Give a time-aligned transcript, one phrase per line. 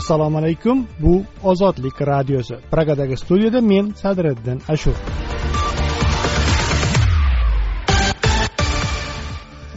[0.00, 0.86] assalomu alaykum.
[1.02, 1.14] Bu
[1.50, 2.56] ozodlik radiosi.
[2.72, 4.96] Pragadagi studiyada men sadriddin ashur.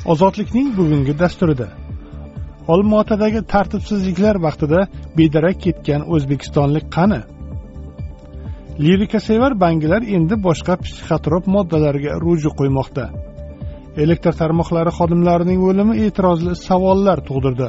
[0.05, 1.67] Ozodlikning bugungi dasturida
[2.73, 4.79] olmaotadagi tartibsizliklar vaqtida
[5.17, 7.21] bedarak ketgan o'zbekistonlik qani?
[8.85, 13.05] Lirikasevar bangilar endi boshqa psixotrop moddalarga ruju qo'ymoqda.
[14.03, 17.67] Elektr tarmoqlari xodimlarining o'limi e'tirozli savollar tug'dirdi.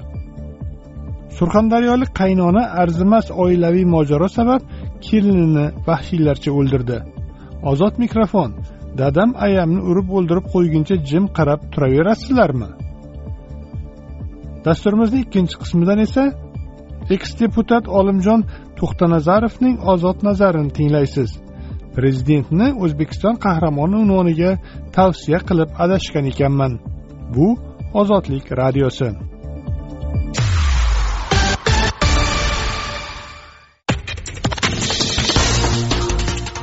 [1.38, 4.62] Surxondaryolik qaynona arzimas oilaviy mojaro sabab
[5.06, 6.98] kelinini vahshiylarcha o'ldirdi.
[7.70, 8.50] Ozod mikrofon.
[9.00, 12.68] Dadam ayamni urib o'ldirib qo'yguncha jim qarab turaverasizlarmi?
[14.66, 16.25] Dasturimizning ikkinchi qismidan esa
[17.14, 18.40] eks deputat olimjon
[18.78, 21.30] to'xtanazarovning ozod nazarini tinglaysiz.
[21.96, 24.53] Prezidentni o'zbekiston qahramoni unvoniga
[24.96, 26.72] tavsiya qilib adashgan ekanman.
[27.34, 27.48] Bu
[28.00, 29.08] ozodlik radiosi.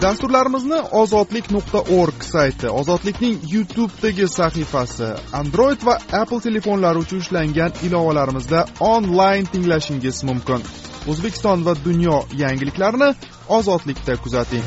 [0.02, 5.10] Dasturlarimizni ozodlik nuqta org sayti ozodlikning youtubedagi sahifasi
[5.42, 10.62] android va apple telefonlari uchun ishlangan ilovalarimizda onlayn tinglashingiz mumkin.
[11.12, 13.10] O'zbekiston va dunyo yangiliklarini
[13.58, 14.66] ozodlikda kuzating.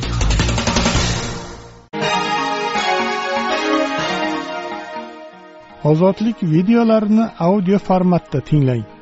[5.85, 8.94] Ozodlik videolarini audio formatda tinglang.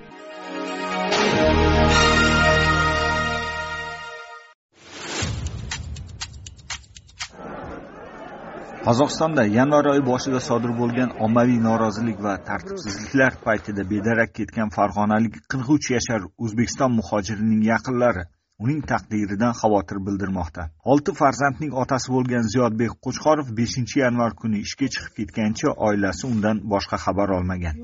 [8.87, 15.69] Qozog'istonda yanvar oyi boshida sodir bo'lgan ommaviy norozilik va tartibsizliklar paytida bedarak ketgan farg'onalik qirq
[15.75, 18.25] uch yashar o'zbekiston muhojirining yaqinlari
[18.65, 20.67] uning taqdiridan xavotir bildirmoqda.
[20.93, 27.03] Olti farzandning otasi bo'lgan ziyodbek qo'chqorov beshinchi yanvar kuni ishga chiqib ketgancha oilasi undan boshqa
[27.07, 27.83] xabar olmagan.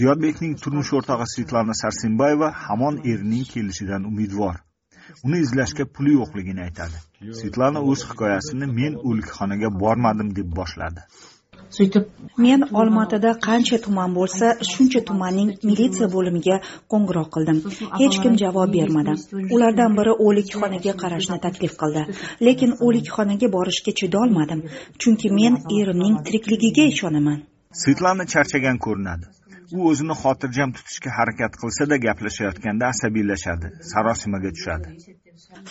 [0.00, 4.56] Ziyodbekning turmush o'rtog'i svetlana sarsenbayeva hamon erining kelishidan umidvor.
[5.26, 6.98] Uni izlashga puli yo'qligini aytadi.
[7.40, 11.06] Svetlana o'z hikoyasini men o'likxonaga bormadim deb boshladi.
[11.76, 12.08] Сөйтіп
[12.44, 16.56] мен olmaotada qancha tuman bo'lsa shuncha tumanning militsiya bo'limiga
[16.94, 17.60] qo'ng'iroq qildim.
[18.00, 19.14] Hech kim javob bermadi.
[19.56, 22.02] Ulardan biri o'likxonaga qarashni taklif qildi.
[22.48, 24.60] Lekin o'likxonaga borishga chidolmadim
[25.04, 27.38] chunki men erimning tirikligiga ishonaman.
[27.82, 29.32] Svetlana charchagan ko'rinadi
[29.76, 34.88] u o'zini xotirjam tutishga harakat qilsa-da gaplashayotganda asabiylashadi sarosimaga tushadi.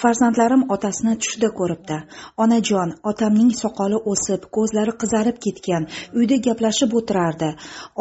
[0.01, 1.97] Farzandlarim otasini tushda ko'ribdi.
[2.43, 5.87] Onajon otamning soqoli o'sib ko'zlari qizarib ketgan
[6.21, 7.49] uyda gaplashib o'tirardi.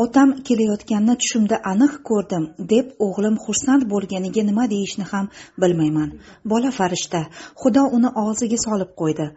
[0.04, 5.28] Otam kelayotganini tushimda aniq ko'rdim deb o'g'lim xursand bo'lganiga nima deyishni ham
[5.64, 6.14] bilmayman.
[6.54, 7.22] Bola farishta
[7.64, 9.28] xudo uni og'ziga solib qo'ydi.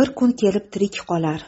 [0.00, 1.40] Bir kun kelib tirik qolar.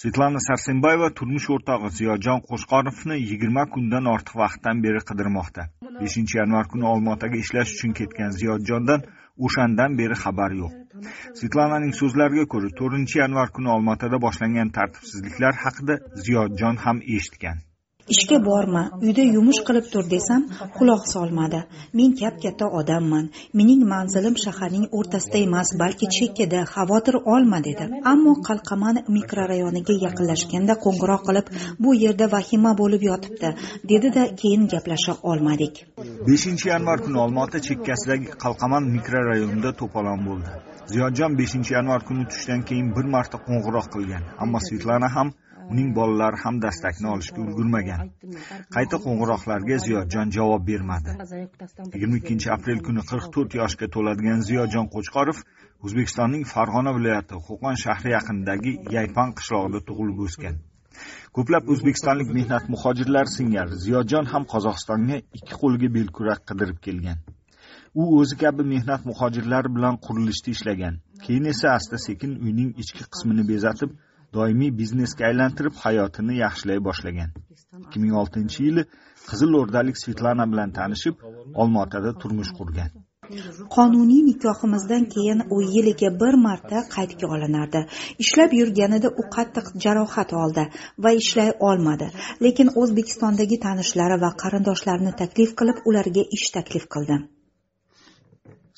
[0.00, 5.66] Svetlana sarsenbayeva turmush o'rtog'i ziyojon qo'shqorovni yigirma kundan ortiq vaqtdan beri qidirmoqda.
[6.00, 9.04] Beshinchi yanvar kuni olmaotaga ishlash uchun ketgan ziyodjondan
[9.48, 10.72] o'shandan beri xabar yo'q.
[11.40, 17.62] Svetlananing so'zlariga ko'ra to'rtinchi yanvar kuni olmaotada boshlangan tartibsizliklar haqida ziyodjon ham eshitgan.
[18.14, 20.42] Ishga borma uyda yumush qilib tur desam
[20.78, 21.60] quloq solmadi.
[21.98, 23.28] Men kap katta odamman.
[23.58, 27.84] Mening manzilim shaharning o'rtasida emas balki chekkada xavotir olma dedi.
[28.12, 31.46] Ammo qalqaman mikrorayoniga yaqinlashganda qo'ng'iroq qilib
[31.84, 33.54] bu yerda vahima bo'lib yotibdi
[33.92, 35.74] dedida keyin gaplasha olmadik.
[36.28, 40.50] Beshinchi yanvar kuni olmaota chekkasidagi qalqaman mikrorayonida to'polon bo'ldi.
[40.92, 45.28] Ziyodjon beshinchi yanvar kuni tushdan keyin bir marta qo'ng'iroq qilgan ammo svetlana ham
[45.70, 48.10] uning bolalari ham dastakni olishga ulgurmagan.
[48.76, 51.16] Qayta qo'ng'iroqlarga ziyodjon javob bermadi.
[51.94, 55.38] Yigirma ikkinchi aprel kuni qirq to'rt yoshga to'ladigan ziyodjon qo'chqorov
[55.84, 60.60] o'zbekistonning farg'ona viloyati qo'qon shahri yaqinidagi yaypan qishlog'ida tug'ilib o'sgan.
[61.36, 67.22] Ko'plab o'zbekistonlik mehnat muhojirlari singari ziyodjon ham qozog'istonga ikki qo'liga belkurak qidirib kelgan.
[68.00, 70.94] U o'zi kabi mehnat muhojirlari bilan qurilishda ishlagan.
[71.24, 73.90] Keyin esa asta sekin uyning ichki qismini bezatib
[74.36, 77.30] doimiy biznesga aylantirib hayotini yaxshilay boshlagan.
[77.84, 78.82] ikki ming oltinchi yili
[79.30, 81.16] qizil o'rdalik svetlana bilan tanishib
[81.62, 82.90] olmaotada turmush qurgan.
[83.74, 87.80] Qonuniy nikohimizdan keyin u yiliga bir marta qaydga olinardi.
[88.24, 90.64] Ishlab yurganida u qattiq jarohat oldi
[91.04, 92.08] va ishlay olmadi.
[92.44, 97.16] Lekin o'zbekistondagi tanishlari va qarindoshlarini taklif qilib ularga ish taklif qildi.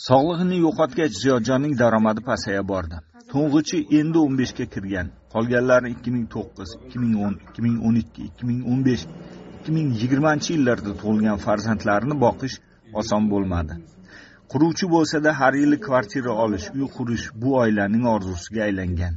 [0.09, 2.97] Sog'lig'ini yo'qotgach ziyodjonning daromadi pasaya bordi
[3.35, 5.09] to'ng'ichi endi 15 ga kirgan.
[5.33, 9.07] Qolganlari 2009, 2010, 2012, 2015,
[9.69, 12.57] 2020-yillarda tug'ilgan farzandlarini boqish
[13.01, 13.81] oson bo'lmadi.
[14.53, 19.15] Quruvchi bo'lsada har yili kvartira olish uy qurish bu oilaning orzusiga aylangan.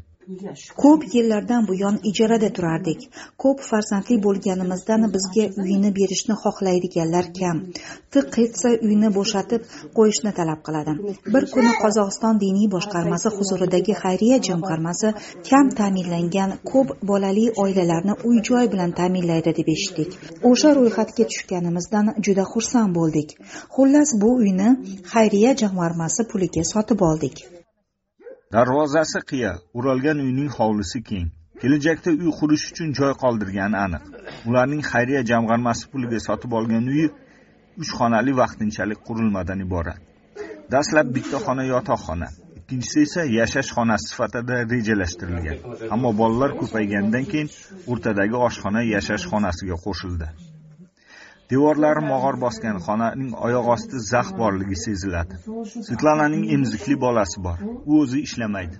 [0.83, 2.99] Ko'p yillardan buyon ijarada turardik.
[3.43, 7.61] Ko'p farzandli bo'lganimizdan bizga uyni berishni xohlaydiganlar kam.
[8.13, 9.61] Tiq etsa uyni bo'shatib
[9.97, 10.93] qo'yishni talab qiladi
[11.33, 15.13] bir kuni qozog'iston diniy boshqarmasi huzuridagi xayriya jamg'armasi
[15.49, 20.09] kam ta'minlangan ko'p bolali oilalarni uy joy bilan ta'minlaydi deb eshitdik.
[20.49, 23.29] O'sha ro'yxatga tushganimizdan juda xursand bo'ldik.
[23.75, 24.69] Xullas bu uyni
[25.13, 27.56] xayriya jamg'armasi puliga sotib oldik.
[28.55, 31.27] Darvozasi qiya o'ralgan uyning hovlisi keng.
[31.61, 34.03] Kelajakda uy qurish uchun joy qoldirgani aniq.
[34.49, 37.07] Ularning xayriya jamg'armasi puliga sotib olgan uyi
[37.81, 39.99] uch xonali vaqtinchalik qurilmadan iborat.
[40.73, 42.27] Dastlab bitta xona yotoqxona
[42.59, 45.57] ikkinchisi esa yashash xonasi sifatida rejalashtirilgan.
[45.95, 47.49] Ammo bolalar ko'payganidan keyin
[47.91, 50.27] o'rtadagi oshxona yashash xonasiga qo'shildi.
[51.51, 55.39] Devorlari mog'or bosgan xonaning oyoq osti zax borligi seziladi.
[55.87, 57.57] Svetlananing emizikli bolasi bor.
[57.89, 58.77] U o'zi ishlamaydi.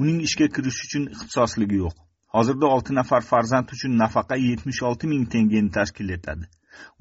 [0.00, 1.96] Uning ishga kirish uchun ixtisosligi yo'q.
[2.36, 6.50] Hozirda olti nafar farzand uchun nafaqa yetmish olti ming tengani tashkil etadi.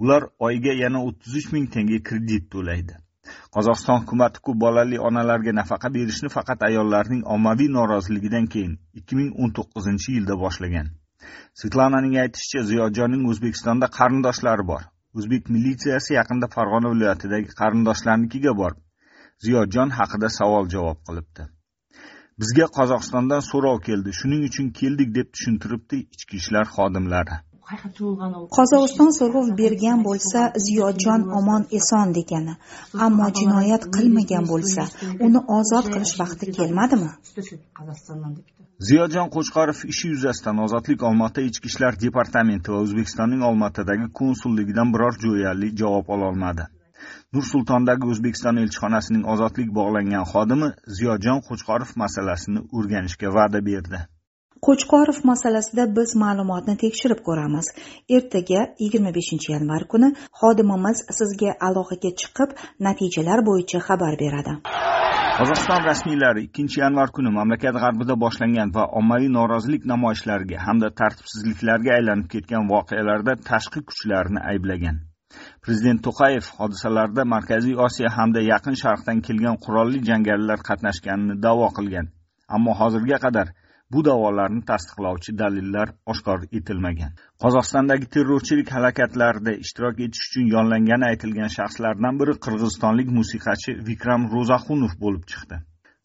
[0.01, 2.95] Ular oyiga yana o'ttiz uch ming tenge kredit to'laydi.
[3.55, 9.51] Qozog'iston hukumati ko'p bolali onalarga nafaqa berishni faqat ayollarning ommaviy noroziligidan keyin ikki ming o'n
[9.57, 10.87] to'qqizinchi yilda boshlagan.
[11.61, 14.83] Svetlananing aytishicha ziyodjonning o'zbekistonda qarindoshlari bor.
[15.17, 18.81] O'zbek militsiyasi yaqinda farg'ona viloyatidagi qarindoshlarnikiga borib
[19.45, 21.43] ziyodjon haqida savol javob qilibdi.
[22.41, 27.37] Bizga qozog'istondan so'rov keldi shuning uchun keldik deb tushuntiribdi ichki ishlar xodimlari.
[28.57, 32.55] Qozog'iston so'rov bergan bo'lsa ziyodjon omon eson degani.
[33.07, 34.85] Ammo jinoyat qilmagan bo'lsa
[35.27, 37.11] uni ozod qilish vaqti kelmadimi?
[38.89, 45.73] Ziyodjon qo'chqorov ishi yuzasidan ozodlik olmaota ichki ishlar departamenti va o'zbekistonning olmaotadagi konsulligidan biror jo'yali
[45.81, 46.69] javob ololmadi
[47.33, 50.69] nur sultondagi o'zbekiston elchixonasining ozodlik bog'langan xodimi
[50.99, 53.99] ziyodjon qo'chqorov masalasini o'rganishga va'da berdi.
[54.65, 57.67] Qo'chqorov masalasida biz ma'lumotni tekshirib ko'ramiz.
[58.17, 60.09] Ertaga yigirma beshinchi yanvar kuni
[60.41, 62.49] xodimimiz sizga aloqaga chiqib
[62.87, 64.53] natijalar bo'yicha xabar beradi.
[65.39, 72.27] Qozog'iston rasmiylari ikkinchi yanvar kuni mamlakat g'arbida boshlangan va ommaviy norozilik namoyishlariga hamda tartibsizliklarga aylanib
[72.33, 74.97] ketgan voqealarda tashqi kuchlarni ayblagan.
[75.63, 82.05] Prezident to'qayev hodisalarda markaziy osiyo hamda yaqin sharqdan kelgan qurolli jangarilar qatnashganini da'vo qilgan.
[82.55, 83.47] Ammo hozirga qadar
[83.93, 87.15] bu da'volarni tasdiqlovchi dalillar oshkor etilmagan.
[87.43, 95.23] Qozog'istondagi terrorchilik harakatlarida ishtirok etish uchun yollangani aytilgan shaxslardan biri qirg'izistonlik musiqachi vikram ro'zaxunov bo'lib
[95.33, 95.59] chiqdi.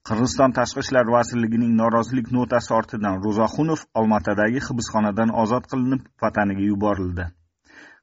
[0.09, 7.29] Qirg'iziston tashqi ishlar vazirligining norozilik notasi ortidan ro'zaxunov olmaotadagi hibsxonadan ozod qilinib vataniga yuborildi.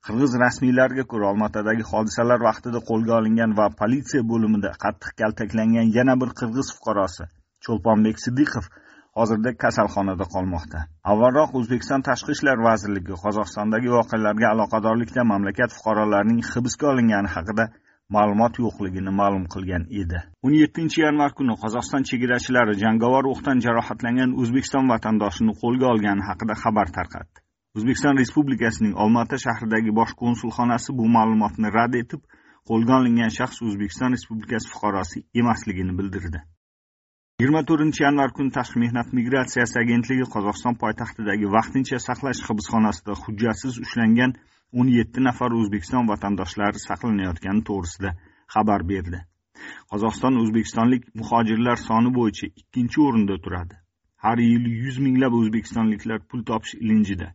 [0.05, 6.31] Qirg'iz rasmiylariga ko'ra olmaotadagi hodisalar vaqtida qo'lga olingan va politsiya bo'limida qattiq kaltaklangan yana bir
[6.39, 7.27] qirg'iz fuqarosi
[7.65, 8.71] cho'lponbek siddiqov
[9.19, 10.79] hozirda kasalxonada qolmoqda.
[11.11, 17.65] Avvalroq o'zbekiston tashqi ishlar vazirligi qozog'istondagi voqealarga aloqadorlikda mamlakat fuqarolarining hibsga olingani haqida
[18.15, 20.19] ma'lumot yo'qligini ma'lum qilgan edi.
[20.45, 26.87] O'n yettinchi yanvar kuni qozog'iston chegarachilari jangovar o'qdan jarohatlangan o'zbekiston vatandoshini qo'lga olgani haqida xabar
[26.97, 27.37] tarqatdi.
[27.77, 32.21] O'zbekiston respublikasining olmaota shahridagi bosh konsulxonasi bu ma'lumotni rad etib
[32.69, 36.41] qo'lga olingan shaxs o'zbekiston respublikasi fuqarosi emasligini bildirdi.
[37.41, 44.35] Yigirma to'rtinchi yanvar kuni tashqi mehnat migratsiyasi agentligi qozog'iston poytaxtidagi vaqtincha saqlash hibsxonasida hujjatsiz ushlangan
[44.81, 48.11] o'n yetti nafar o'zbekiston vatandoshlari saqlanayotgani to'g'risida
[48.55, 49.23] xabar berdi.
[49.93, 53.75] Qozog'iston o'zbekistonlik muhojirlar soni bo'yicha ikkinchi o'rinda turadi.
[54.25, 57.33] Har yili yuz minglab o'zbekistonliklar pul topish ilinjida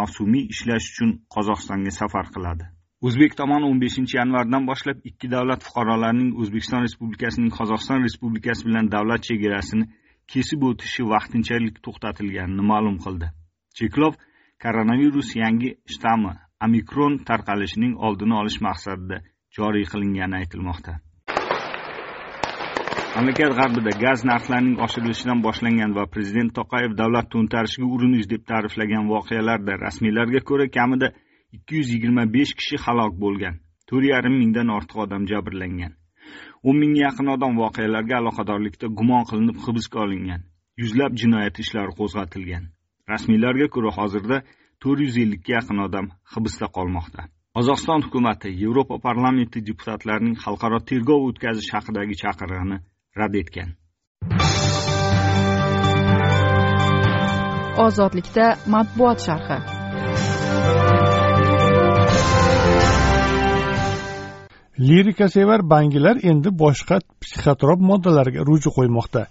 [0.00, 2.72] mavsumiy ishlash uchun qozog'istonga safar qiladi.
[3.06, 9.26] O'zbek tomoni o'n beshinchi yanvardan boshlab ikki davlat fuqarolarining o'zbekiston respublikasining qozog'iston respublikasi bilan davlat
[9.28, 9.84] chegarasini
[10.32, 13.28] kesib o'tishi vaqtinchalik to'xtatilganini ma'lum qildi.
[13.78, 14.14] Cheklov
[14.64, 16.32] koronavirus yangi shtammi
[16.66, 19.18] omikron tarqalishining oldini olish maqsadida
[19.58, 20.92] joriy qilingani aytilmoqda.
[23.16, 29.76] Mamlakat g'arbida gaz narxlarining oshirilishidan boshlangan va prezident to'qayev davlat to'ntarishiga urinish deb ta'riflagan voqealarda
[29.84, 31.12] rasmiylarga ko'ra kamida
[31.56, 33.54] ikki yuz yigirma besh kishi halok bo'lgan.
[33.88, 35.92] To'rt yarim mingdan ortiq odam jabrlangan.
[36.72, 40.42] 10 mingga yaqin odam voqealarga aloqadorlikda gumon qilinib hibsga olingan.
[40.82, 42.64] Yuzlab jinoyat ishlari qo'zg'atilgan.
[43.12, 44.38] Rasmiylarga ko'ra hozirda
[44.86, 47.22] 450 ga yaqin odam hibsda qolmoqda.
[47.56, 52.78] Qozog'iston hukumati yevropa parlamenti deputatlarining xalqaro tergov o'tkazish haqidagi chaqirig'ini
[53.18, 53.70] rad etgan.
[57.86, 59.58] Ozodlikda matbuot sharhi.
[64.78, 69.22] Lirikasevar bangilar endi boshqa psixotrop moddalarga ruju qo'ymoqda.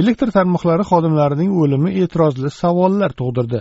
[0.00, 3.60] Elektr tarmoqlari xodimlarining o'limi e'tirozli savollar tug'dirdi.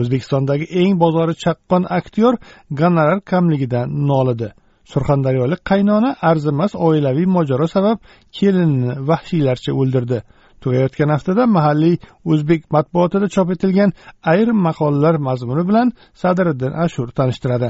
[0.00, 2.34] O'zbekistondagi eng bozori chaqqon aktyor
[2.80, 4.48] gonorar kamligidan nolidi.
[4.92, 7.98] Surxondaryolik qaynona arzimas oilaviy mojaro sabab
[8.36, 10.18] kelinini vahshiylarcha o'ldirdi.
[10.62, 11.96] Tugayotgan haftada mahalliy
[12.32, 13.90] o'zbek matbuotida chop etilgan
[14.32, 15.88] ayrim maqolalar mazmuni bilan
[16.22, 17.68] sadriddin ashur tanishtiradi.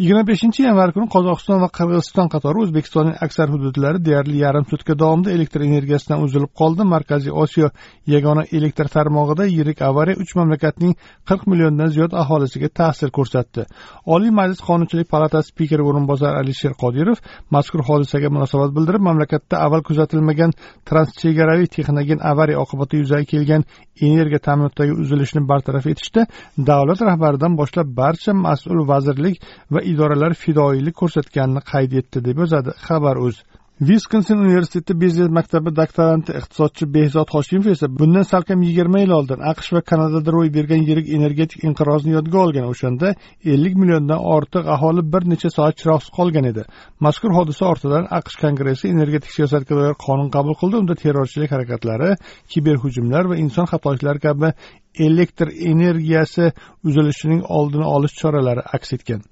[0.00, 5.30] Yigirma beshinchi yanvar kuni qozog'iston va qirg'iziston qatori o'zbekistonning aksar hududlari deyarli yarim sutka davomida
[5.36, 6.86] elektr energiyasidan uzilib qoldi.
[6.94, 7.68] Markaziy osiyo
[8.14, 10.94] yagona elektr tarmog'ida yirik avariya uch mamlakatning
[11.28, 13.66] qirq milliondan ziyod aholisiga ta'sir ko'rsatdi.
[14.14, 17.20] Oliy majlis qonunchilik palatasi spikeri o'rinbosari alisher qodirov
[17.56, 20.56] mazkur hodisaga munosabat bildirib mamlakatda avval kuzatilmagan
[20.88, 23.62] transchegaraviy texnogen avariya oqibatida yuzaga kelgan
[24.08, 26.26] energiya ta'minotidagi uzilishni bartaraf etishda
[26.70, 29.36] davlat rahbaridan boshlab barcha mas'ul vazirlik
[29.74, 33.36] va idoralar fidoyilik ko'rsatganini qayd etdi deb yozadi xabar uz
[33.80, 39.70] viskonsin universiteti biznes maktabi doktoranti iqtisodchi behzod hoshimov esa bundan salkam yigirma yil oldin aqsh
[39.74, 43.14] va kanadada ro'y bergan yirik energetik inqirozni yodga olgan o'shanda
[43.54, 46.66] ellik milliondan ortiq aholi bir necha soat chiroqsiz qolgan edi.
[47.06, 52.10] Mazkur hodisa ortidan aqsh kongressi energetik siyosatga doir qonun qabul qildi unda terrorchilik harakatlari
[52.52, 54.48] kiberhujumlar va inson xatoliklari kabi
[55.08, 56.52] elektr energiyasi
[56.88, 59.29] uzilishining oldini olish choralari aks etgan.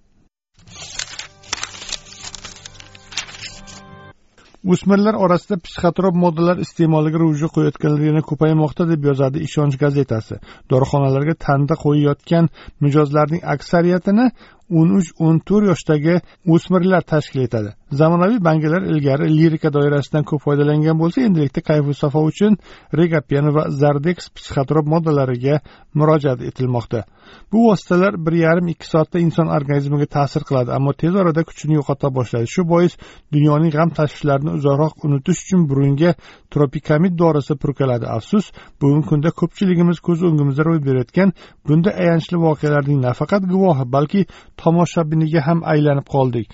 [4.72, 10.40] O'smirlar orasida psixotrop moddalar iste'moliga ruju qo'yayotganlar yana ko'paymoqda deb yozadi ishonch gazetasi.
[10.72, 12.50] Dorixonalarga tanda qo'yayotgan
[12.84, 14.26] mijozlarning aksariyatini
[14.70, 16.14] o'n uch o'n to'rt yoshdagi
[16.54, 17.75] o'smirlar tashkil etadi.
[18.00, 22.58] Zamonaviy bangilar ilgari lirika doirasidan ko'p foydalangan bo'lsa endilikda kayfu safo uchun
[23.00, 25.60] regapen va zardex psixotrop moddalariga
[25.94, 27.04] murojaat etilmoqda.
[27.52, 32.08] Bu vositalar bir yarim ikki soatda inson organizmiga ta'sir qiladi ammo tez orada kuchini yo'qota
[32.18, 32.92] boshlaydi shu bois
[33.34, 36.14] dunyoning g'am tashvishlarini uzoqroq unutish uchun burunga
[36.52, 38.06] tropikamid dorisi purkaladi.
[38.16, 41.32] Afsus bugungi kunda ko'pchiligimiz ko'z o'ngimizda ro'y berayotgan
[41.66, 44.20] bunday ayanchli voqealarning nafaqat guvohi balki
[44.62, 46.46] tomoshabiniga ham aylanib qoldik.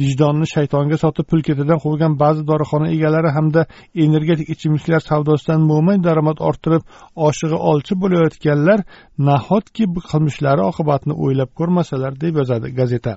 [0.00, 3.62] Vijdonni shaytonga sotib pul ketidan quvgan ba'zi dorixona egalari hamda
[4.04, 6.82] energetik ichimliklar savdosidan mo'min daromad orttirib
[7.28, 8.78] oshig'i olchi bo'layotganlar
[9.28, 13.14] nahotki bu qilmishlari oqibatini o'ylab ko'rmasalar deb yozadi gazeta.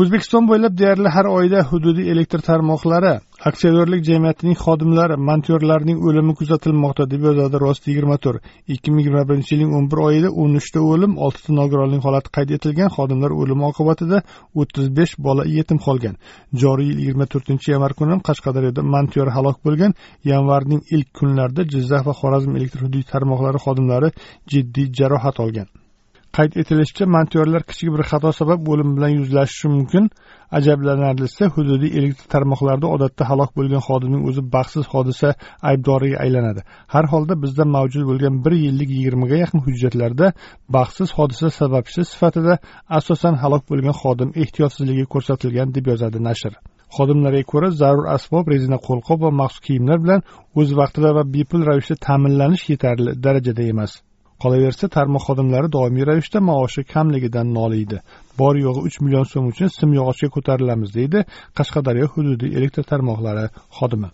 [0.00, 3.14] O'zbekiston bo'ylab deyarli har oyda hududiy elektr tarmoqlari
[3.48, 9.50] aksiyadorlik jamiyatining xodimlari montyorlarning o'limi kuzatilmoqda deb yozadi rost yigirma to'rt ikki ming yigirma birinchi
[9.54, 14.22] yilning o'n bir oyida o'n uchta o'lim oltita nogironlik holati qayd etilgan xodimlar o'limi oqibatida
[14.60, 16.16] o'ttiz besh bola yetim qolgan.
[16.62, 19.92] Joriy yil yigirma to'rtinchi yanvar kuni qashqadaryoda montyor halok bo'lgan.
[20.32, 24.14] Yanvarning ilk kunlarida jizzax va xorazm elektr hududiy tarmoqlari xodimlari
[24.52, 25.68] jiddiy jarohat olgan.
[26.36, 30.04] Qayd etilishicha montyorlar kichik bir xato sabab o'lim bilan yuzlashishi mumkin.
[30.58, 35.28] Ajablanarlisi hududiy elektr tarmoqlarida odatda halok bo'lgan xodimning o'zi baxtsiz hodisa
[35.70, 36.60] aybdoriga aylanadi.
[36.94, 40.26] Har holda bizda mavjud bo'lgan bir yillik yigirmaga yaqin hujjatlarda
[40.76, 42.54] baxtsiz hodisa sababchisi sifatida
[42.98, 46.52] asosan halok bo'lgan xodim ehtiyotsizligi ko'rsatilgan deb yozadi nashr.
[46.96, 50.20] Xodimlarga ko'ra zarur asbob rezina qo'lqop va maxsus kiyimlar bilan
[50.60, 53.94] o'z vaqtida va bepul ravishda ta'minlanish yetarli darajada emas.
[54.42, 57.98] Qolaversa tarmoq xodimlari doimiy ravishda maoshi kamligidan noliydi.
[58.38, 61.24] Bor yo'g'i uch million so'm uchun simyog'ochga ko'tarilamiz deydi
[61.58, 63.46] qashqadaryo hududiy elektr tarmoqlari
[63.78, 64.08] xodimi.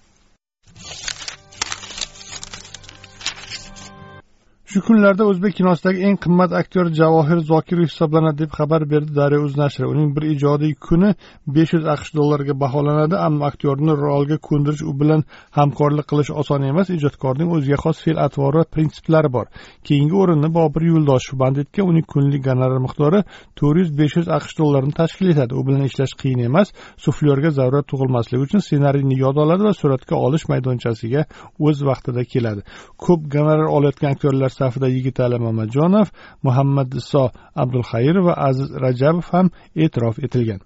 [4.71, 9.55] Shu kunlarda o'zbek kinosidagi eng qimmat aktyor javohir zokirov hisoblanadi deb xabar berdi daryo o'z
[9.61, 9.87] nashri.
[9.93, 11.11] Uning bir ijodiy kuni
[11.57, 15.25] besh yuz aqsh dollariga baholanadi ammo aktyorni rolga ko'ndirish u bilan
[15.59, 16.93] hamkorlik qilish oson emas.
[16.97, 19.47] Ijodkorning o'ziga xos fe'l atvori va prinsiplari bor.
[19.87, 23.21] Keyingi o'rinni bobur yo'ldoshev band etgan uning kunlik gonorar miqdori
[23.59, 25.53] to'rt yuz besh yuz aqsh dollarini tashkil etadi.
[25.59, 26.69] U bilan ishlash qiyin emas
[27.05, 31.27] suflyorga zarurat tug'ilmasligi uchun ssenariyni yod oladi va suratga olish maydonchasiga
[31.67, 32.61] o'z vaqtida keladi.
[33.05, 36.09] Ko'p gonorar olayotgan aktyorlar safida yigitali mamajonov
[36.47, 37.25] muhammad iso
[37.63, 39.47] abdulxayir va aziz rajabov ham
[39.83, 40.61] e'tirof etilgan.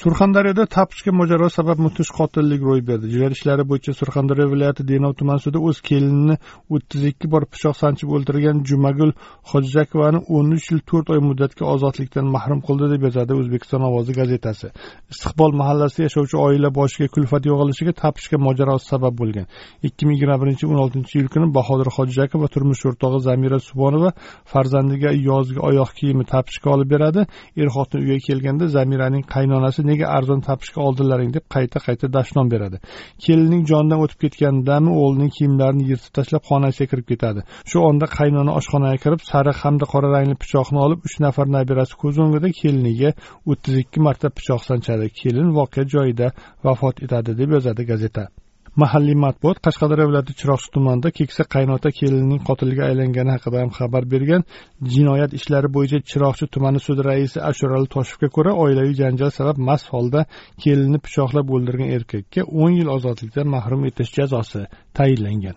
[0.00, 3.06] Surxondaryoda tapishga mojaro sabab mudhish qotillik ro'y berdi.
[3.12, 6.36] Jinoyat ishlari bo'yicha surxondaryo viloyati denov tuman sudi o'z kelinini
[6.74, 9.10] o'ttiz ikki bor pichoq sanchib o'ldirgan jumagul
[9.50, 14.70] hojizakovani o'n uch yil to'rt oy muddatga ozodlikdan mahrum qildi deb yozadi o'zbekiston ovozi gazetasi.
[15.12, 19.46] Istiqbol mahallasida yashovchi oila boshiga kulfat yog'ilishiga tapishga mojaro sabab bo'lgan.
[19.88, 23.58] Ikki ming yigirma birinchi yil o'n oltinchi iyul kuni bahodir hojizakov va turmush o'rtog'i zamira
[23.68, 24.10] subonova
[24.52, 27.28] farzandiga yozgi oyoq kiyimi tapishga olib beradi.
[27.60, 32.80] Er xotin uyga kelganda zamiraning qaynonasi nega arzon topishga oldilaring deb qayta qayta dashnom beradi.
[33.24, 37.46] Kelinning jonidan o'tib ketganidami o'g'lining kiyimlarini yirtib tashlab xonasiga kirib ketadi.
[37.70, 42.22] Shu onda qaynona oshxonaga kirib sariq hamda qora rangli pichoqni olib uch nafar nabirasi ko'z
[42.24, 43.10] o'ngida keliniga
[43.50, 45.06] o'ttiz ikki marta pichoq sanchadi.
[45.20, 46.28] Kelin voqea joyida
[46.66, 48.24] vafot etadi deb yozadi gazeta.
[48.82, 54.42] Mahalliy matbuot qashqadaryo viloyati chiroqchi tumanida keksa qaynota kelinning qotiliga aylangani haqida ham xabar bergan
[54.94, 60.20] jinoyat ishlari bo'yicha chiroqchi tumani sudi raisi ashurali toshevga ko'ra oilaviy janjal sabab mast holda
[60.62, 64.62] kelinni pichoqlab o'ldirgan erkakka o'n yil ozodlikdan mahrum etish jazosi
[64.98, 65.56] tayinlangan.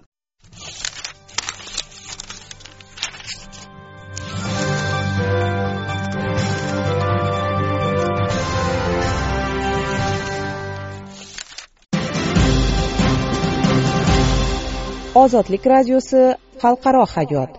[15.16, 16.22] Ozodlik radiosi
[16.62, 17.52] xalqaro hayot.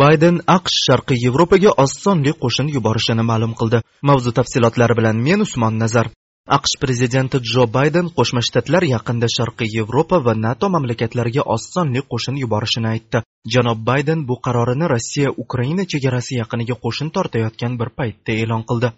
[0.00, 3.78] Bayden aqsh sharqiy yevropaga osonlik qo'shin yuborishini ma'lum qildi.
[4.08, 6.10] Mavzu tafsilotlari bilan men usmon nazar.
[6.56, 12.88] Aqsh prezidenti jo bayden qo'shma shtatlar yaqinda sharqiy yevropa va nato mamlakatlariga osonlik qo'shin yuborishini
[12.94, 13.18] aytdi.
[13.54, 18.88] Janob bayden bu qarorini rossiya ukraina chegarasi yaqiniga qo'shin tortayotgan bir paytda e'lon qildi.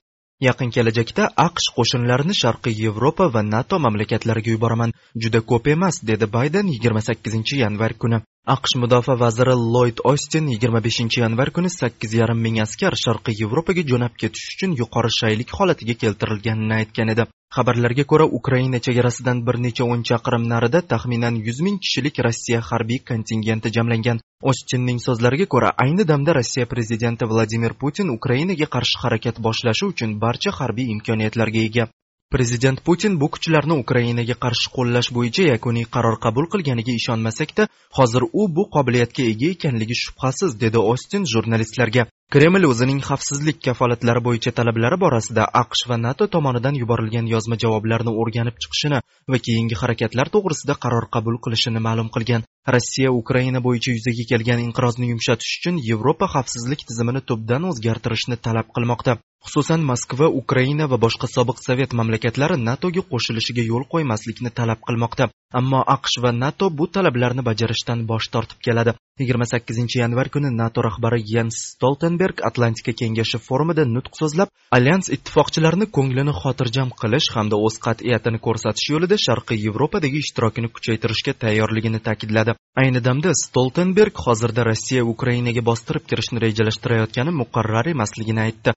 [0.47, 4.95] Yaqin kelajakda aqsh qo'shinlarini sharqiy yevropa va nato mamlakatlariga yuboraman.
[5.23, 8.19] Juda ko'p emas dedi bayden 28 yanvar kuni.
[8.49, 14.47] Aqsh mudofaa vaziri loyd ostin 25 yanvar kuni 8,5 ming askar sharqiy yevropaga jo'nab ketish
[14.55, 17.27] uchun yuqori shaylik holatiga keltirilganini aytgan edi.
[17.57, 23.01] Xabarlarga ko'ra ukraina chegarasidan bir necha o'n chaqirim narida taxminan yuz ming kishilik rossiya harbiy
[23.11, 24.23] kontingenti jamlangan.
[24.51, 30.51] Ostinning so'zlariga ko'ra ayni damda rossiya prezidenti vladimir putin ukrainaga qarshi harakat boshlashi uchun barcha
[30.61, 31.91] harbiy imkoniyatlarga ega.
[32.35, 37.67] Prezident putin bu kuchlarni ukrainaga qarshi qo'llash bo'yicha yakuniy qaror qabul qilganiga ishonmasakda
[37.99, 42.03] hozir u bu qobiliyatga ega ekanligi shubhasiz dedi ostin jurnalistlarga.
[42.35, 48.61] Kreml o'zining xavfsizlik kafolatlari bo'yicha talablari borasida aqsh va nato tomonidan yuborilgan yozma javoblarni o'rganib
[48.63, 49.01] chiqishini
[49.33, 52.47] va keyingi harakatlar to'g'risida qaror qabul qilishini ma'lum qilgan.
[52.75, 59.17] Rossiya ukraina bo'yicha yuzaga kelgan inqirozni yumshatish uchun yevropa xavfsizlik tizimini tubdan o'zgartirishni talab qilmoqda.
[59.47, 65.31] Xususan moskva ukraina va boshqa sobiq sovet mamlakatlari natoga qo'shilishiga yo'l qo'ymaslikni talab qilmoqda.
[65.61, 68.93] Ammo aqsh va nato bu talablarni bajarishdan bosh tortib keladi.
[69.21, 76.33] 28 yanvar kuni nato rahbari yens stoltenberg atlantika kengashi forumida nutq so'zlab alyans ittifoqchilarini ko'nglini
[76.41, 82.57] xotirjam qilish hamda o'z qat'iyatini ko'rsatish yo'lida sharqiy yevropadagi ishtirokini kuchaytirishga tayyorligini ta'kidladi.
[82.83, 88.77] Ayni damda stoltenberg hozirda rossiya ukrainaga bostirib kirishni rejalashtirayotgani muqarrar emasligini aytdi.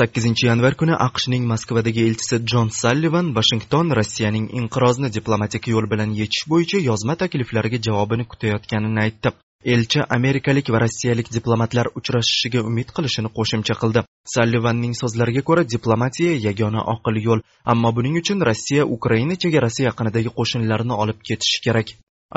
[0.00, 6.46] 28 yanvar kuni aqshning moskvadagi elchisi jon sallivan vashington rossiyaning inqirozni diplomatik yo'l bilan yechish
[6.52, 9.32] bo'yicha yozma takliflariga javobini kutayotganini aytdi.
[9.74, 14.06] Elchi amerikalik va rossiyalik diplomatlar uchrashishiga umid qilishini qo'shimcha qildi.
[14.34, 20.94] Sallivanning so'zlariga ko'ra diplomatiya yagona oqil yo'l ammo buning uchun rossiya ukraina chegarasi yaqinidagi qo'shinlarni
[21.04, 21.88] olib ketishi kerak.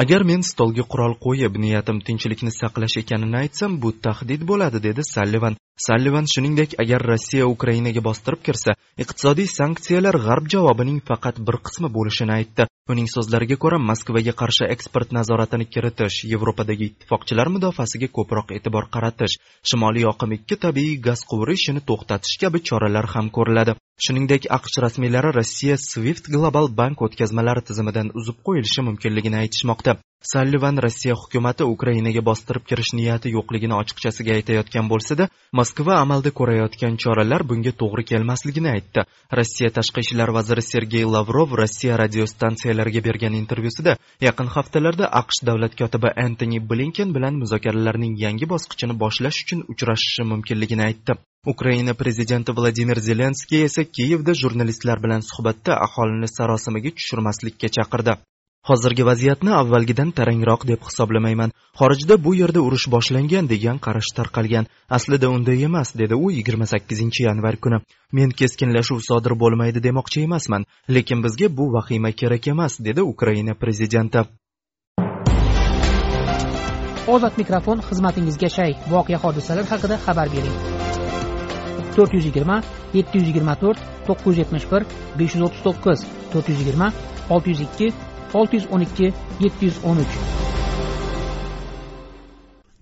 [0.02, 5.56] Agar men stolga qurol qo'yib niyatim tinchlikni saqlash ekanini aytsam bu tahdid bo'ladi dedi sallivan
[5.88, 12.34] sallivan shuningdek agar rossiya ukrainaga bostirib kirsa iqtisodiy sanksiyalar g'arb javobining faqat bir qismi bo'lishini
[12.40, 12.68] aytdi.
[12.94, 19.38] Uning so'zlariga ko'ra moskvaga qarshi eksport nazoratini kiritish yevropadagi ittifoqchilar mudofaasiga ko'proq e'tibor qaratish
[19.70, 23.78] shimoliy oqim ikki tabiiy gaz quvuri ishini to'xtatish kabi choralar ham ko'riladi.
[24.06, 29.96] Shuningdek aqsh rasmiylari rossiya swift global bank o'tkazmalari tizimidan uzib qo'yilishi mumkinligini aytishmoqda.
[30.32, 35.28] Sallivan rossiya hukumati ukrainaga bostirib kirish niyati yo'qligini ochiqchasiga aytayotgan bo'lsada
[35.60, 39.02] moskva amalda ko'rayotgan choralar bunga to'g'ri kelmasligini aytdi.
[39.40, 46.16] Rossiya tashqi ishlar vaziri sergey lavrov rossiya radiostansiyalariga bergan intervyusida yaqin haftalarda aqsh davlat kotibi
[46.26, 51.20] entoni blinken bilan muzokaralarning yangi bosqichini boshlash uchun uchrashishi mumkinligini aytdi.
[51.54, 58.14] Ukraina prezidenti vladimir zelenskiy esa kiyevda jurnalistlar bilan suhbatda aholini sarosimaga tushirmaslikka chaqirdi.
[58.69, 61.52] Hozirgi vaziyatni avvalgidan tarangroq deb hisoblamayman.
[61.80, 64.65] Xorijda bu yerda urush boshlangan degan qarash tarqalgan.
[64.89, 67.80] Aslida unday emas dedi u 28 yanvar kuni.
[68.12, 74.19] Men keskinlashuv sodir bo'lmaydi demoqchi emasman lekin bizga bu vahima kerak emas dedi ukraina prezidenti.
[77.08, 78.71] Ozod mikrofon xizmatingizga shay.
[78.91, 80.58] Voqea hodisalar haqida xabar bering.
[88.34, 90.08] 612 713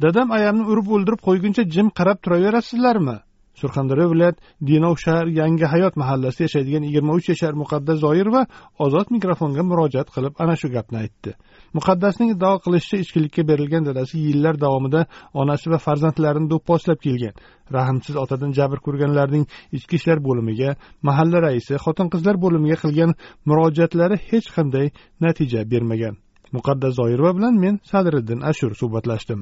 [0.01, 3.15] dadam ayamni urib o'ldirib qo'yguncha jim qarab turaverasizlarmi?
[3.61, 4.37] Surxondaryo viloyat
[4.69, 8.41] denov shahar yangi hayot mahallasida yashaydigan yigirma uch yashar muqaddas zoirova
[8.85, 11.31] ozod mikrofonga murojaat qilib ana shu gapni aytdi.
[11.77, 15.01] Muqaddasning iddao qilishicha ichkilikka berilgan dadasi yillar davomida
[15.41, 17.35] onasi va farzandlarini do'pposlab kelgan.
[17.77, 19.45] Rahmsiz otadan jabr ko'rganlarning
[19.77, 20.75] ichki ishlar bo'limiga
[21.07, 23.15] mahalla raisi xotin qizlar bo'limiga qilgan
[23.49, 24.87] murojaatlari hech qanday
[25.25, 26.15] natija bermagan.
[26.55, 29.41] Muqaddas zoirova bilan men sadriddin ashur suhbatlashdim.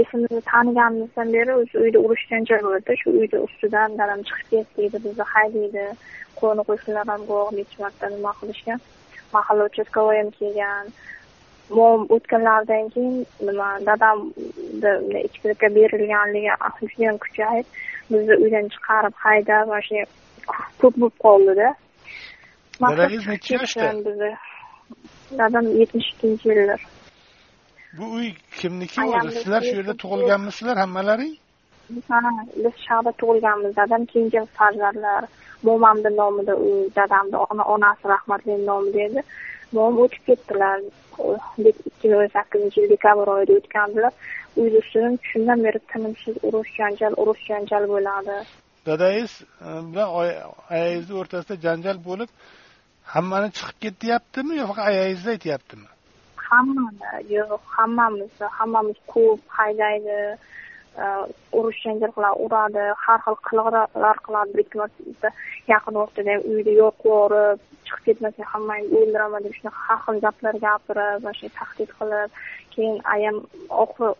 [0.00, 2.96] Esimni taniganimizdan beri o'sha uyda urush janjal bo'ldi.
[3.02, 5.86] Shu uyni ustidan dadam chiqib ketdi bizni haydaydi
[6.40, 8.80] qo'ni qo'shnilar ham guvoh necha marta nima qilishgan
[9.36, 10.86] mahalla uchastkovoy ham kelgan.
[11.76, 13.16] Mom o'tganlaridan keyin
[13.48, 17.66] nima dadamni ichkilikka berilganligi judayam kuchayib
[18.12, 20.06] bizni uydan chiqarib haydab mana shu
[20.80, 21.68] ko'p bo'lib qoldida
[22.80, 24.32] dadangiz necha yoshda?
[25.38, 26.80] dadam yetmish ikkinchi yillar
[27.98, 28.28] bu uy
[28.60, 31.34] kimniki o'zi sizlar shu yerda tug'ilganmisizlar hammalaring
[32.08, 32.20] ha
[32.56, 33.76] biz shu yoqda tug'ilganmiz.
[33.76, 35.24] Dadam keyingi farzandlar
[35.68, 37.36] momamni nomida uy dadamni
[37.74, 39.22] onasi rahmatli nomida edi.
[39.72, 40.80] Momam o'tib ketdilar.
[41.58, 44.12] Ikki ming o'n sakkizinchi yil dekabr oyida o'tgandilar.
[44.60, 48.36] Uyni ustidan shundan beri tinimsiz urush janjal urush janjal bo'ladi.
[48.86, 49.32] Dadangiz
[49.66, 52.30] e, bilan oyangizni o'rtasida janjal bo'lib
[53.14, 55.91] hammani chiqib ket deyaptimi yo faqat ayangizni aytyaptimi
[56.52, 60.18] hammada yo'q hammamizni hammamiz ko'p haydaydi
[61.02, 61.04] e,
[61.58, 65.30] urush janjallar uradi har xil qiliqlar qiladi bir ikki marta
[65.72, 71.24] yaqin vaqtda uyda yo'q yuborib chiqib ketmasa hammangni o'ldiraman deb shunaqa har xil gaplar gapirib
[71.24, 72.30] mana shu tahdid qilib
[72.74, 73.36] keyin ayam
[73.84, 74.12] oxiri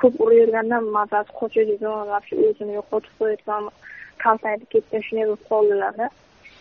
[0.00, 3.64] ko'p uraverganda mazasi qochadigan вообще o'zini yo'qotib qo'yadigan
[4.24, 6.06] kaltayib ketgan shunday bo'lib qoldilarda.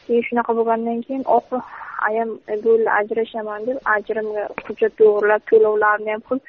[0.07, 1.61] Keyin shunaqa bo'lgandan keyin oxiri
[2.09, 6.43] ayam e, bo'ldi ajrashaman deb ajrimga hujjat to'g'irlab to'lovlarni ham qilib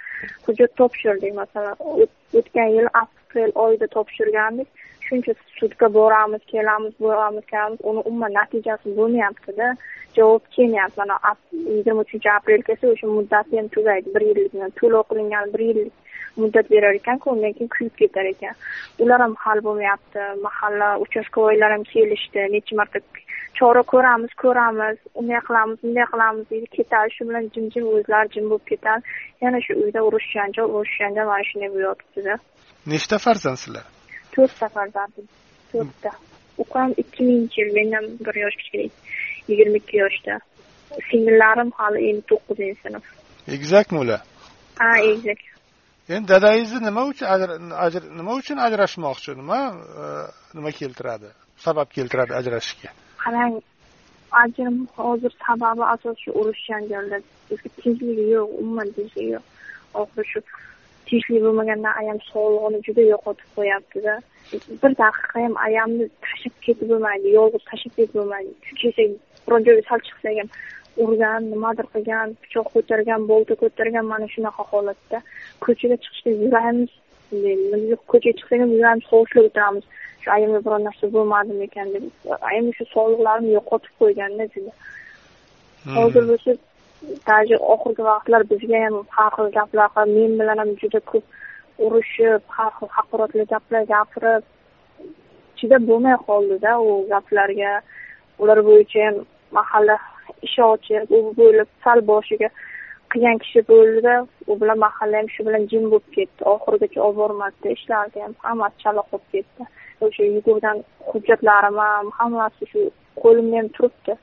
[0.46, 1.74] hujjat topshirdik masalan
[2.40, 4.68] o'tgan yil aprel oyida topshirgandik.
[5.06, 7.78] Shuncha sudga boramiz kelamiz boramiz kelamiz.
[7.82, 9.76] Uni umuman natijasi bo'lmayaptida.
[10.16, 10.98] Javob kelmayapti.
[11.00, 11.16] Mana
[11.52, 14.14] yigirma uchinchi aprel kelsa o'sha muddati ham tugaydi.
[14.14, 15.94] Bir yillik to'lov qilingan bir yillik
[16.36, 18.54] muddat berar ekanku undan keyin kuyib ketar ekan.
[19.02, 20.20] Ular ham hal bo'lmayapti.
[20.46, 22.40] Mahalla uchastkovoylar ham kelishdi.
[22.54, 23.00] Necha marta
[23.58, 26.66] chora ko'ramiz ko'ramiz unday qilamiz bunday qilamiz deydi.
[26.78, 29.02] Ketadi shu bilan jim jim o'zlari jim bo'lib ketadi
[29.44, 32.34] yana shu uyda urush janjal urush janjal mana shunday bo'lib yotibdida
[32.92, 33.84] nechta farzandsizlar
[34.34, 35.26] to'rtta farzandim.
[35.72, 36.12] To'rtta.
[36.62, 38.86] Ukam ikki minginchi yil mendan bir yosh kichkina
[39.48, 40.34] yigirma ikki yoshda.
[41.10, 43.04] Singillarim hali endi to'qqizinchi sinf.
[43.54, 44.20] Egizakmi ular?
[44.78, 45.40] Ha egizak.
[46.14, 47.26] Endi dadangizni nima uchun
[48.20, 49.36] nima uchun ajrashmoqchi?
[49.42, 49.60] Nima
[50.02, 50.04] e,
[50.56, 51.28] nima keltiradi?
[51.66, 52.90] Sabab keltiradi ajrashishga
[53.24, 53.54] qarang
[54.42, 59.44] ajrim hozir sababi asosi urush janjallar bizga tinchligi yo'q umuman tinchligi yo'q.
[60.00, 60.40] Oxiri shu
[61.08, 64.14] tinchlik bo'lmagandan ayam sog'lig'ini juda yo'qotib qo'yaptida.
[64.82, 68.52] Bir daqiqa ham ayamni tashlab ketib bo'lmaydi yolg'iz tashlab ketib bo'lmaydi.
[68.80, 69.10] Kelsak
[69.46, 70.50] biron joyga sal chiqsak ham
[71.04, 75.18] urgan nimadir qilgan pichoq ko'targan bolta ko'targan mana shunaqa holatda
[75.64, 76.30] ko'chaga chiqishda
[77.32, 79.84] yuragimiz ko'chaga chiqsak ham yuragimiz hovuchlab o'tiramiz.
[80.22, 82.04] Shu ayamga biron narsa bo'lmadimi ekan deb
[82.50, 84.72] ayam shu sog'liqlarini yo'qotib qo'yganda juda
[85.98, 86.50] hozir bo'lsa
[87.30, 91.24] даже oxirgi vaqtlar bizga ham har xil gaplar qilib men bilan ham juda ko'p
[91.84, 94.42] urushib har xil haqoratli gaplar gapirib
[95.58, 97.72] chidab bo'lmay qoldida u gaplarga.
[98.42, 99.16] Ular bo'yicha ham
[99.58, 99.96] mahalla
[100.46, 102.48] ish ochib u bo'lib sal boshiga
[103.12, 104.14] qilgan kishi bo'ldida
[104.50, 106.40] u bilan mahalla ham shu bilan jim bo'lib ketdi.
[106.54, 109.68] Oxirigacha olib bormadida ishlarga ham hammasi chala qolib ketdi.
[110.06, 110.78] O'sha yugurgan
[111.10, 112.84] hujjatlarim ham hammasi shu
[113.22, 114.14] qo'limda ham turibdi.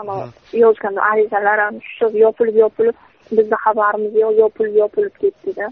[0.00, 2.96] Anavi yozgan arizalar ham shu yopilib yopilib
[3.36, 5.66] bizni xabarimiz yo'q yopilib yopilib ketdida.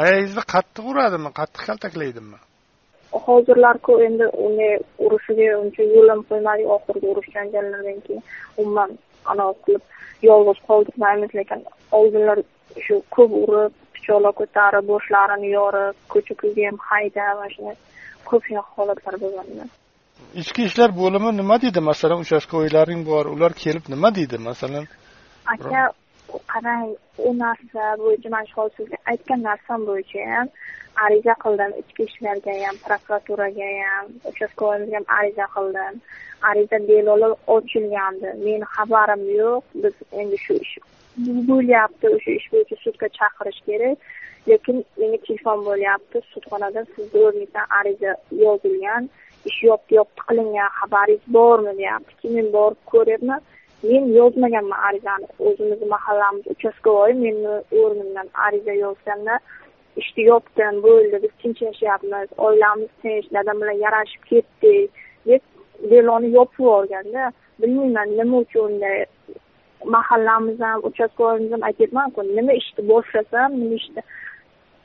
[0.00, 1.30] Ayangizni qattiq uradimi?
[1.40, 2.38] Qattiq kaltaklaydimi
[3.12, 4.74] hozirlarku endi unday
[5.04, 8.22] urushiga uncha yo'l ham qo'ymadik oxirgi urush janjallardan keyin
[8.60, 8.90] umuman
[9.32, 9.84] anavi qilib
[10.22, 11.64] yolg'iz qoldirmaymiz lekin
[11.98, 12.38] oldinlar
[12.86, 17.76] shu ko'p urib pichoqlar ko'tarib boshlarini yorib ko'cha ko'yga ham haydab mana shunday
[18.30, 19.64] ko'p shunaqa holatlar bo'lganda.
[20.42, 21.80] Ichki ishlar bo'limi nima deydi?
[21.90, 24.36] Masalan uchastkovoylaring bor ular kelib nima deydi?
[24.48, 24.84] Masalan
[25.54, 25.82] aka
[26.52, 26.88] qarang
[27.28, 30.48] u narsa bo'yicha mana shu hozir sizga aytgan narsam bo'yicha ham
[31.04, 36.00] ariza qildim ichki ishlarga ham prokuraturaga ham uchastkovoyimizga ham ariza qildim.
[36.50, 38.28] Ariza bemalol ochilgandi.
[38.44, 39.62] Meni xabarim yo'q.
[39.82, 40.74] Biz endi shu ish
[41.50, 44.08] bo'lyapti o'sha ish bo'yicha sudga chaqirish kerak.
[44.50, 46.24] Lekin menga telefon bo'lyapti.
[46.32, 49.10] Sudxonadan sizni o'rningizdan ariza yozilgan
[49.50, 52.34] ish yopdi yopdi qilingan xabaringiz bormi deyapti.
[52.36, 53.40] Men borib ko'ryapman.
[53.82, 59.38] Men yozmaganman arizani o'zimizni mahallamiz uchastkovoy meni o'rnimdan ariza yozganda
[60.00, 64.90] ishni yopdim bo'ldi biz tinch yashayapmiz oilamiz tinch dadam bilan yarashib ketdik
[65.28, 65.42] deb
[65.90, 68.98] deloni yopib yuborganda bilmayman nima uchun unday
[69.96, 74.02] mahallamiz ham uchastkoyimiz ham aytyapmanku nima ishni boshlasam nima ishni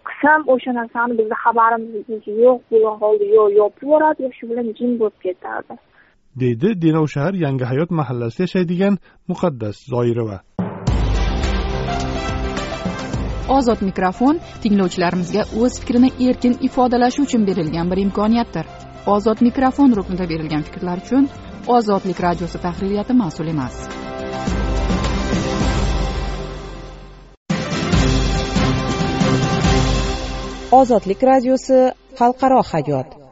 [0.08, 4.92] qilsam o'sha narsani bizni xabarimiz yo'q bo'lgan holda yo yopib yuboradi yo shu bilan jim
[5.02, 5.80] bo'lib ketadi
[6.40, 8.98] deydi denov shahar yangi hayot mahallasida yashaydigan
[9.30, 10.38] muqaddas zoirova.
[13.58, 18.66] Ozod mikrofon tinglovchilarimizga o'z fikrini erkin ifodalashi uchun berilgan bir imkoniyatdir.
[19.16, 21.28] Ozod mikrofon ruknida berilgan fikrlar uchun
[21.68, 23.76] ozodlik radiosi tahririyati mas'ul emas.
[30.80, 33.23] Ozodlik radiosi xalqaro hayot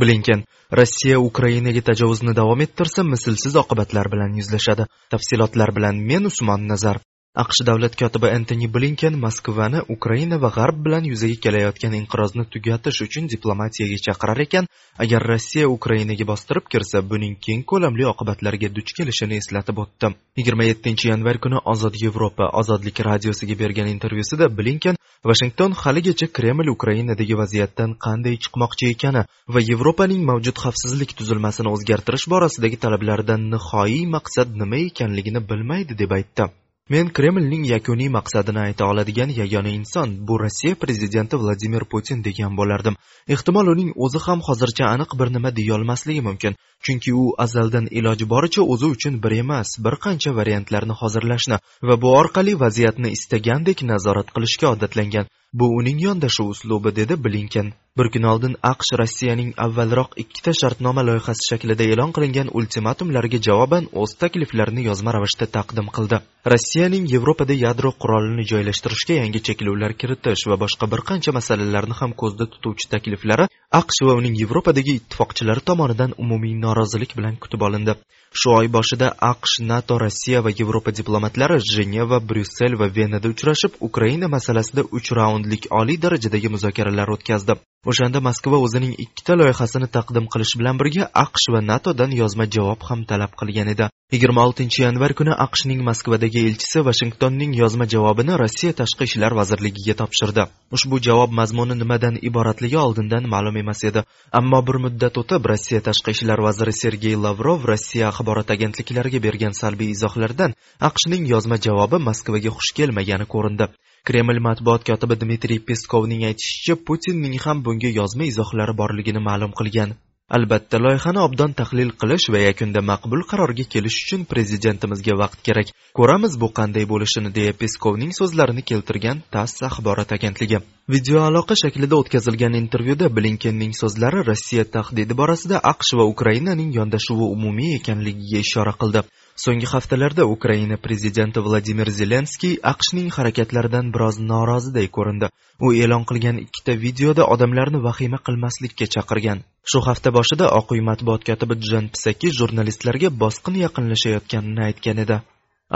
[0.00, 0.44] blinken
[0.78, 4.88] rossiya ukrainaga tajovuzni davom ettirsa mislsiz oqibatlar bilan yuzlashadi.
[5.12, 7.04] Tafsilotlar bilan men usmon nazarov.
[7.38, 13.28] Aqsh davlat kotibi entoni blinken moskvani ukraina va g'arb bilan yuzaga kelayotgan inqirozni tugatish uchun
[13.34, 14.66] diplomatiyaga chaqirar ekan.
[15.04, 20.10] Agar rossiya ukrainaga bostirib kirsa buning keng ko'lamli oqibatlarga duch kelishini eslatib o'tdi.
[20.38, 24.96] yigirma yettinchi yanvar kuni ozod yevropa ozodlik radiosiga bergan intervyusida blinken
[25.30, 29.22] vashington haligacha kreml ukrainadagi vaziyatdan qanday chiqmoqchi ekani
[29.54, 36.50] va yevropaning mavjud xavfsizlik tuzilmasini o'zgartirish borasidagi talablaridan nihoyiy maqsad nima ekanligini bilmaydi deb aytdi.
[36.90, 42.96] Men kremlning yakuniy maqsadini ayta oladigan yagona inson bu rossiya prezidenti vladimir putin degan bo'lardim.
[43.34, 46.56] Ehtimol uning o'zi ham hozircha aniq bir nima deyolmasligi mumkin.
[46.84, 52.08] Chunki u azaldan iloji boricha o'zi uchun bir emas bir qancha variantlarni hozirlashni va bu
[52.20, 55.30] orqali vaziyatni istagandek nazorat qilishga odatlangan.
[55.52, 57.72] Bu uning yondashuv uslubi dedi blinken.
[57.98, 64.12] Bir kun oldin aqsh rossiyaning avvalroq ikkita shartnoma loyihasi shaklida e'lon qilingan ultimatumlarga javoban o'z
[64.22, 66.20] takliflarini yozma ravishda taqdim qildi.
[66.52, 72.44] Rossiyaning yevropada yadro qurolini joylashtirishga yangi cheklovlar kiritish va boshqa bir qancha masalalarni ham ko'zda
[72.52, 77.98] tutuvchi takliflari aqsh va uning yevropadagi ittifoqchilari tomonidan umumiy norozilik bilan kutib olindi.
[78.38, 84.26] Shu oy boshida aqsh nato rossiya va yevropa diplomatlari jeneva bryussel va venada uchrashib ukraina
[84.36, 85.08] masalasida uch
[85.40, 87.54] raundlik oliy darajadagi muzokaralar o'tkazdi.
[87.90, 93.04] O'shanda moskva o'zining ikkita loyihasini taqdim qilish bilan birga aqsh va natodan yozma javob ham
[93.10, 93.86] talab qilgan edi.
[94.12, 100.44] Yigirma oltinchi yanvar kuni aqshning moskvadagi elchisi vashingtonning yozma javobini rossiya tashqi ishlar vazirligiga topshirdi.
[100.76, 104.04] Ushbu javob mazmuni nimadan iboratligi oldindan ma'lum emas edi.
[104.40, 109.90] Ammo bir muddat o'tib rossiya tashqi ishlar vaziri sergey lavrov rossiya axborot agentliklariga bergan salbiy
[109.96, 110.58] izohlardan
[110.90, 113.66] aqshning yozma javobi moskvaga xush kelmagani ko'rindi.
[114.08, 119.92] Kreml matbuot kotibi dmitriy peskovning aytishicha putinning ham bunga yozma izohlari borligini ma'lum qilgan.
[120.36, 125.72] Albatta loyihani obdon tahlil qilish va yakunda maqbul qarorga kelish uchun prezidentimizga vaqt kerak.
[125.98, 130.60] Ko'ramiz bu qanday bo'lishini deya peskovning so'zlarini keltirgan tass axborot agentligi.
[130.90, 138.40] Videoaloqa shaklida o'tkazilgan intervyuda blinkenning so'zlari rossiya tahdidi borasida aqsh va ukrainaning yondashuvi umumiy ekanligiga
[138.46, 139.02] ishora qildi.
[139.44, 145.30] So'nggi haftalarda ukraina prezidenti vladimir zelenskiy aqshning harakatlaridan biroz noroziday ko'rindi.
[145.64, 149.44] U e'lon qilgan ikkita videoda odamlarni vahima qilmaslikka chaqirgan.
[149.70, 155.18] Shu hafta boshida oq uy matbuot kotibi jan psaki jurnalistlarga bosqin yaqinlashayotganini aytgan edi.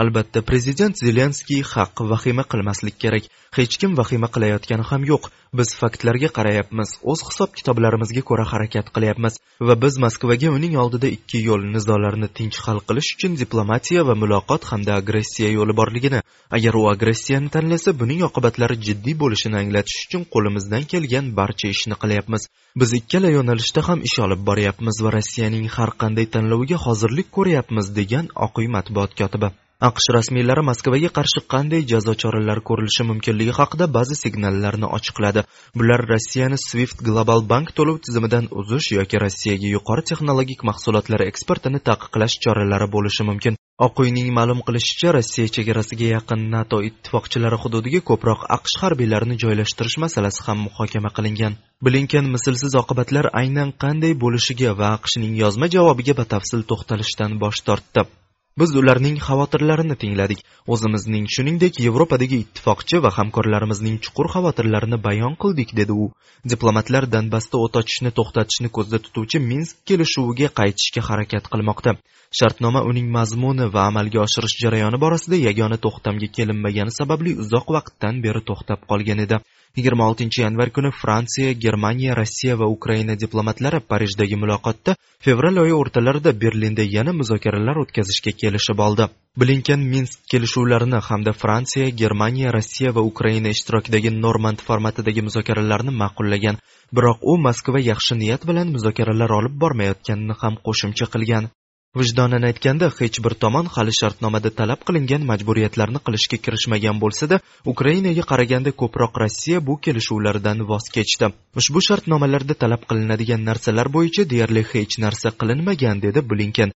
[0.01, 3.29] Albatta prezident zelenskiy haq vahima qilmaslik kerak.
[3.57, 5.29] Hech kim vahima qilayotgani ham yo'q.
[5.57, 11.39] Biz faktlarga qarayapmiz o'z hisob kitoblarimizga ko'ra harakat qilyapmiz va biz moskvaga uning oldida ikki
[11.47, 16.21] yo'l nizolarni tinch hal qilish uchun diplomatiya va muloqot hamda agressiya yo'li borligini
[16.57, 22.49] agar u agressiyani tanlasa buning oqibatlari jiddiy bo'lishini anglatish uchun qo'limizdan kelgan barcha ishni qilyapmiz.
[22.81, 28.33] Biz ikkala yo'nalishda ham ish olib boryapmiz va rossiyaning har qanday tanloviga hozirlik ko'ryapmiz degan
[28.47, 29.55] oq uy matbuot kotibi.
[29.83, 35.43] Aqsh rasmiylari moskvaga qarshi qanday jazo choralari ko'rilishi mumkinligi haqida ba'zi signallarni ochiqladi.
[35.79, 42.39] Bular rossiyani swift global bank to'lov tizimidan uzish yoki rossiyaga yuqori texnologik mahsulotlar eksportini taqiqlash
[42.43, 43.59] choralari bo'lishi mumkin.
[43.85, 50.45] Oq uyning ma'lum qilishicha rossiya chegarasiga yaqin nato ittifoqchilari hududiga ko'proq aqsh harbiylarini joylashtirish masalasi
[50.47, 51.53] ham muhokama qilingan.
[51.85, 58.11] Blinken mislsiz oqibatlar aynan qanday bo'lishiga va aqshning yozma javobiga batafsil to'xtalishdan bosh tortdi.
[58.59, 60.41] Biz ularning xavotirlarini tingladik.
[60.73, 66.05] O'zimizning shuningdek yevropadagi ittifoqchi va hamkorlarimizning chuqur xavotirlarini bayon qildik dedi u.
[66.53, 71.91] Diplomatlar donbassda o't ochishni to'xtatishni ko'zda tutuvchi minsk kelishuviga qaytishga harakat qilmoqda.
[72.37, 78.41] Shartnoma uning mazmuni va amalga oshirish jarayoni borasida yagona to'xtamga kelinmagani sababli uzoq vaqtdan beri
[78.49, 79.37] to'xtab qolgan edi.
[79.77, 84.95] Yigirma oltinchi yanvar kuni fransiya germaniya rossiya va ukraina diplomatlari parijdagi muloqotda
[85.25, 89.07] fevral oyi o'rtalarida berlinda yana muzokaralar o'tkazishga kelishib oldi.
[89.41, 96.61] Blinken minsk kelishuvlarini hamda fransiya germaniya rossiya va ukraina ishtirokidagi normand formatidagi muzokaralarni ma'qullagan.
[96.95, 101.51] Biroq u moskva yaxshi niyat bilan muzokaralar olib bormayotganini ham qo'shimcha qilgan.
[101.95, 107.39] Vijdonan aytganda hech bir tomon hali shartnomada talab qilingan majburiyatlarni qilishga kirishmagan bo'lsada
[107.71, 111.29] ukrainaga qaraganda ko'proq rossiya bu kelishuvlardan voz kechdi.
[111.59, 116.73] Ushbu shartnomalarda talab qilinadigan narsalar bo'yicha deyarli hech narsa qilinmagan dedi blinken.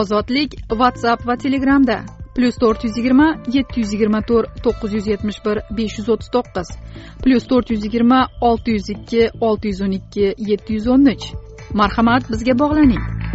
[0.00, 1.98] Ozodlik whatsapp va telegramda
[2.34, 6.30] plyus to'rt yuz yigirma yetti yuz yigirma to'rt to'qqiz yuz yetmish bir besh yuz o'ttiz
[6.36, 6.68] to'qqiz.
[7.22, 11.30] Plyus to'rt yuz yigirma olti yuz ikki olti yuz o'n ikki yetti yuz o'n uch.
[11.74, 13.29] Marhamat bizga bog'laning.